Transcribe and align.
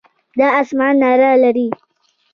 دا 0.37 0.47
آسمان 0.61 0.93
رڼا 1.07 1.31
لري. 1.43 1.67